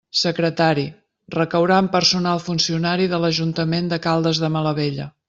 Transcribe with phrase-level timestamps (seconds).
[0.19, 0.85] Secretari:
[1.35, 5.09] recaurà en personal funcionari de l'Ajuntament de Caldes de Malavella.